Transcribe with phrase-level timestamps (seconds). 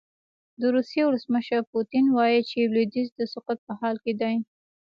[0.59, 4.35] د روسیې ولسمشر پوتین وايي چې لویدیځ د سقوط په حال کې دی.